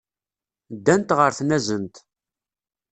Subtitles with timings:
[0.75, 1.95] Ddant ɣer tnazent.